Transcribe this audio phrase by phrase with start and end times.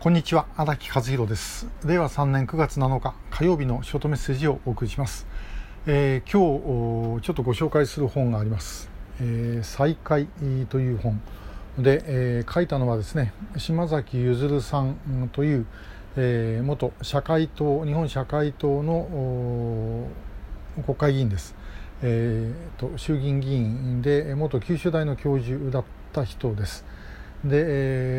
[0.00, 1.68] こんにちは荒木和弘です。
[1.84, 5.26] 令和3年9月7日火曜日のショートメッセージをお送りします、
[5.84, 8.88] えー、今日ちょっとご紹介する本があります
[9.20, 10.26] 「えー、再会」
[10.70, 11.20] という本
[11.76, 15.66] で、えー、書いたのはですね島崎譲さんという、
[16.16, 20.08] え、元社会党日本社会党の
[20.86, 21.54] 国会議員です、
[22.00, 26.86] えーと、衆議院議員で元九州大の教授だった人です。
[27.44, 27.64] で、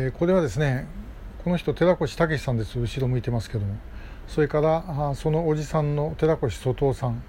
[0.06, 0.86] え、これはですね
[1.44, 2.78] この人寺越武さんです。
[2.78, 3.74] 後ろ向いてますけども。
[4.28, 7.22] それからそのおじさんの寺越外藤さん。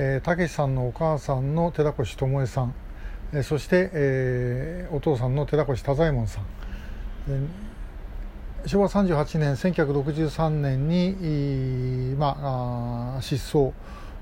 [0.00, 2.74] えー、さんのお母さんの寺越智恵さん、
[3.32, 6.44] えー、そして、えー、お父さんの寺越太左衛門さん、
[7.28, 13.72] えー、昭和38年1963年に、まあ、失踪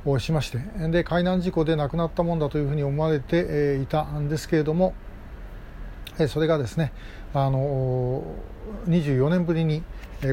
[0.06, 0.60] をしまして。
[0.88, 4.94] で海難事故で亡くなったもんだというふうに思われて、え、いたんですけれども、
[6.28, 6.92] それがですね
[7.34, 8.22] あの
[8.88, 9.82] 24年ぶりに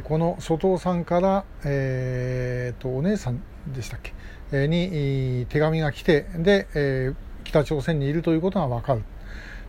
[0.06, 3.42] この外尾さんから、えー、とお姉さん
[3.74, 9.04] でしたっけに手紙が来てで北朝鮮にいるということが分かる。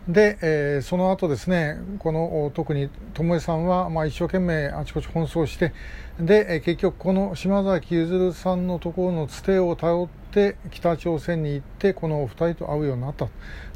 [0.07, 5.73] で、えー、その後ですね、この特に友江さんは、まあ、一生懸命あちこち奔走して、
[6.19, 13.27] で、えー、結局この島崎譲さんのところのつてを頼って北朝鮮に行って、このお二人と会うようになった。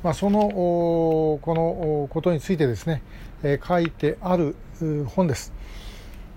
[0.03, 3.01] まあ、その、このことについてですね、
[3.41, 4.55] えー、書いてある
[5.07, 5.51] 本です。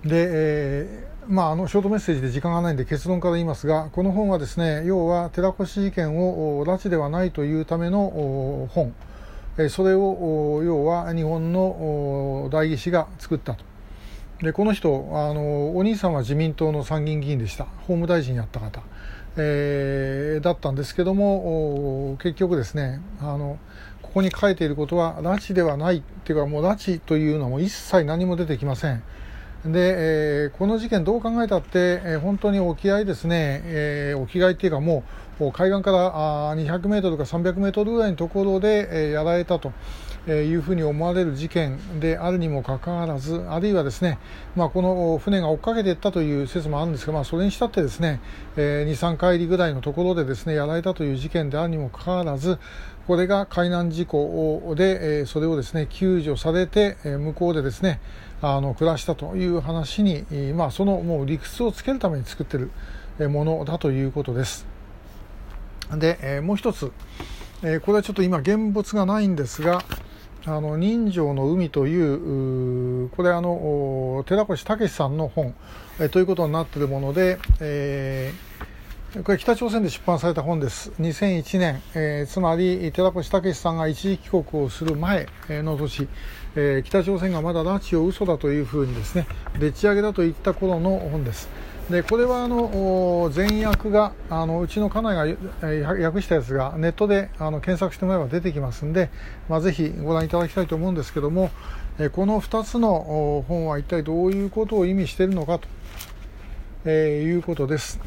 [0.03, 8.93] で、えーまあ、あのショートメッセージで時間がないんで結論から言いますがこの本はですね要は寺越事件を拉致ではないというための本
[9.69, 13.63] それを要は日本の代議士が作ったと。
[14.41, 18.81] でこの人あのお兄さんは自民党の参議院議員でした法務大臣やった方、
[19.37, 23.57] えー、だったんですけども結局ですねあの
[24.01, 29.01] ここに書いていることは拉致ではないっていうかもう拉致というのはも一切何も出てきません。
[29.65, 29.71] で、
[30.45, 35.03] えー、この事件どう考えたって、えー、本当に沖合ですね、えー、沖合っていうかもう
[35.39, 39.71] 海岸から200メートルか300メートルぐらいのところで、やられたと。
[40.31, 44.19] いうふうに思われる事件であるにもかかわらず、あるいはですね、
[44.55, 48.21] まあ、この船が追っかけていったという説もあるんですが、まあ、それにしたってですね、
[48.55, 52.57] えー、2、3回りぐらいのところでですね、やられたという事件であるにもかかわらず、
[53.05, 57.99] これが海難事故で、それをですね、救助されて、向こうでですね、
[58.41, 62.59] あの暮らしたという話に、まあ、そのもう理屈をつけるために作ってい
[63.19, 64.72] るものだということです。
[65.99, 66.91] で、えー、もう一つ、
[67.61, 69.83] えー、これはちょっと今現物がないんですが、
[70.45, 75.55] あの人情の海というこれあの寺越武さんの本、
[76.01, 80.91] え、ということになっているもので、えー、これ北朝鮮で出版された本です。
[80.99, 86.09] 2001年、えー、つまり寺越武さんが一時帰国をする前の年、
[86.57, 89.25] えー、北朝鮮がまだ拉致を嘘だというふうにですね
[89.59, 91.47] でっち上げだといった頃の本です。
[91.89, 99.09] でこれはあの前訳があのうちの家内が訳したやつがネットであの検索してもらえば出てきますんで、
[99.49, 101.51] まあ、ぜひご覧いただきたいと思うんですけども
[101.99, 105.67] えこの2つの本は一体どういうことを意味しているのかと、
[106.85, 107.99] えー、いうことです。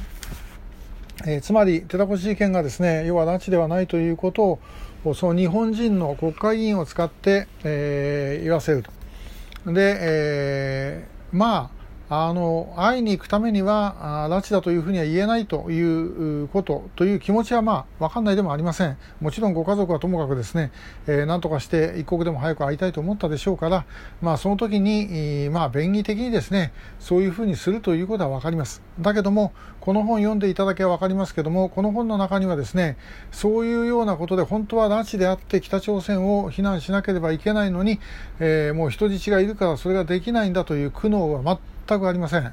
[1.25, 4.59] えー、つまり寺越事件がですね要は拉致ではないということ
[5.05, 9.73] をその日本人の国会議員を使って、えー、言わせると。
[9.73, 11.76] で、えー、まあ
[12.09, 18.97] あの会いに行くためには拉致だというふうには言えないということという気持ちはまあ分かんないでもありません。
[19.21, 20.71] もちろんご家族はともかくですね、
[21.09, 23.85] えー、何とかして一刻でも早く会いたいと思ったでしょうから、
[24.23, 28.83] まあ、その時に、まあ、便宜的にですねそういうふうにするということは分かります。
[29.01, 32.97] だけどもこの本読んでいただけば分かりますけどもこの本の中にはですね
[33.33, 38.01] そういうようなことで本当は拉致であって北朝鮮を非難しなければいけないのに、
[38.39, 42.53] えー、もう人質がいるからそれができないんだという苦悩は全全くありません。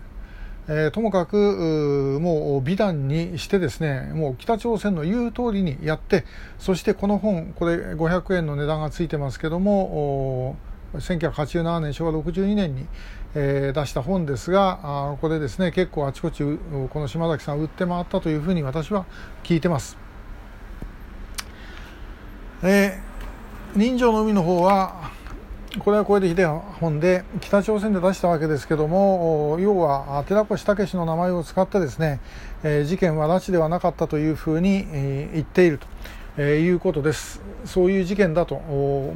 [0.68, 6.24] えー、ともかくもう美談にしてですねもう北朝鮮の言う通りにやって
[6.58, 10.56] そしてこの本これ500円の値段がついてますけども
[10.94, 12.86] 1987年昭和62年に、
[13.36, 19.06] えー、出した本ですがあこれですね結構あちこちこの島崎さん売って回ったというふうに私は
[19.44, 19.98] 聞いてます。
[22.64, 25.03] えー、人情の海の方は
[25.80, 32.20] これはこれでひで本で北朝鮮で出したわけですけども要は寺越武の名前を使ってですね、
[32.64, 35.88] え、事件は拉致ではなかったというふうに、え、言っていると。
[36.38, 37.42] え、いうことです。
[37.66, 38.56] そういう事件だと、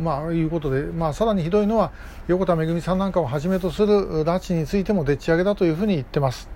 [0.01, 1.92] まあ、いうことで、まあ、さらにひどいのは
[2.27, 6.50] 横田めぐみさんなんかをはじめとする拉致についてもでっち上げだというふうに言ってます。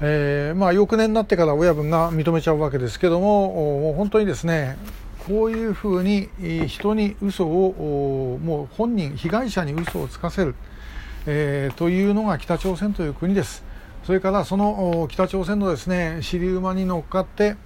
[0.00, 4.76] えー、まあ、翌年になってから親分が認めちゃうわけですけども、もう本当にですね、
[5.26, 6.28] こういうふうに
[6.68, 10.54] 人に嘘をもう本人被害者に嘘をつかせる、
[11.26, 13.64] えー、というのが北朝鮮という国です。
[14.04, 17.56] それからその北朝鮮のですね尻馬に乗っかって、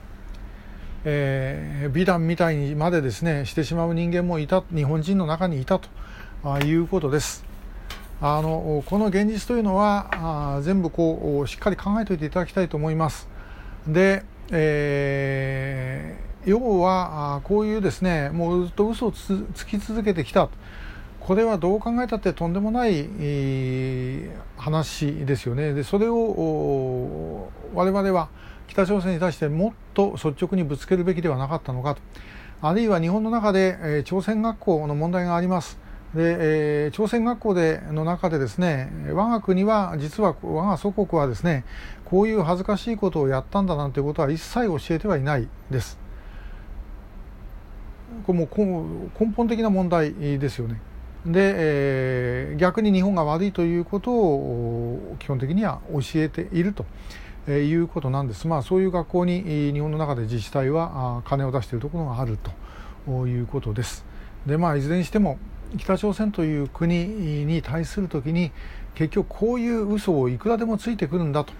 [1.04, 5.88] えー、美談みたいにまでですねしてしまう人間もいた日本人の中にいたと
[6.64, 7.44] いうことです。
[8.22, 13.28] あのこの現実というのはあ全部こうしっかり考えておいていただきたいと思います。
[13.86, 15.89] で、えー、
[16.46, 20.48] 要はこういうですねもうずっと嘘をつき続けてきた
[21.20, 23.08] これはどう考えたってとんでもない、
[24.56, 25.74] 話ですよね。
[25.74, 28.28] でそれを我々は
[28.66, 32.00] 北朝鮮に対してもっと率直にぶつけるべきではなかったのかと。
[32.62, 35.78] あるいは日本の中で、え、朝鮮学校の問題があります。
[36.14, 41.64] で、え、朝鮮学校での中でですね我が国は実は我が祖国はですね
[42.04, 46.09] こういう恥ずかしいことをやったんだなんてことは一切教えてはいないです。
[48.26, 48.48] これも
[49.18, 50.80] 根本的な問題ですよね。
[51.26, 56.84] で、えー、逆に日本が悪いということを基本的には教えていると。
[57.46, 62.38] えいうことなんです、まあ、そういう学校に日本の中で自治体は金を出しているところがある
[63.06, 64.04] ということです。
[64.46, 65.38] でまあ、いずれにしても
[65.76, 67.06] 北朝鮮という国
[67.44, 68.52] に対するときに
[68.94, 71.52] 結局こういう嘘をいくらでもついてくるんだと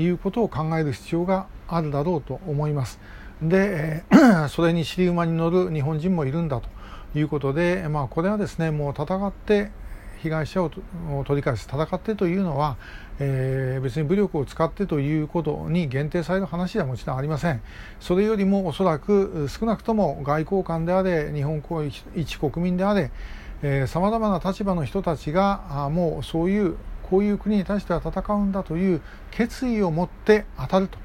[0.00, 2.98] いうことを考える必要があるだろうと思います。
[3.42, 4.04] で、
[4.48, 6.68] それに尻馬に乗る日本人もいるんだと
[7.18, 9.70] いうことで、まあ、これはですねもう戦って
[10.24, 10.70] 被害者を
[11.26, 12.78] 取り返す戦ってというのは、
[13.18, 17.60] えー、別に武力を使ってということに限定される話ではもちろんありません。
[18.00, 21.62] それよりもおそらく少なくとも外交官であれ日本
[22.16, 23.10] 一国民であれ
[23.86, 30.98] さまざまな立場の人たちがあもうそういうこういう国に対しては戦うんだという決意を持って当たると。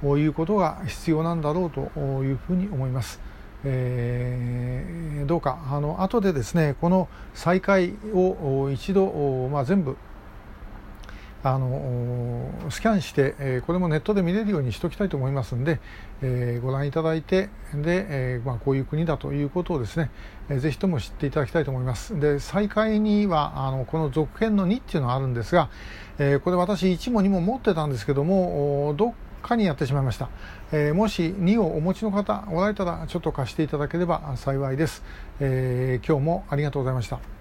[0.00, 1.80] ということが必要なんだろうと
[2.24, 3.20] いうふうに思います。
[3.66, 9.96] えー、どうかあの後でですねこの再開を一度、まあ、全部
[11.42, 15.78] あのスキャンして、えこれもネットで見れるようにしておきたいと思いますので、
[16.22, 20.10] えご覧いただいてで、えまあ、こういう国だということをですね、
[20.48, 25.68] えー、ぜひとも知っていただきたいと思いますで再開にはあのこの続編の2っていうのがあるんですが、
[26.18, 29.12] えこれ私1も2も持ってたんですけどもどっ
[29.44, 30.28] かにやってしまいました、
[30.72, 35.02] えー、もし2をお持ちの方おられたらちょっと貸していただければ幸いです、
[35.40, 37.34] えー、今日もありがとうございました。